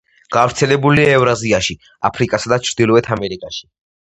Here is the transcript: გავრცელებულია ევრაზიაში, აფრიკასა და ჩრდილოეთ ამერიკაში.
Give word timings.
გავრცელებულია 0.35 1.11
ევრაზიაში, 1.17 1.75
აფრიკასა 2.09 2.53
და 2.55 2.61
ჩრდილოეთ 2.69 3.15
ამერიკაში. 3.19 3.63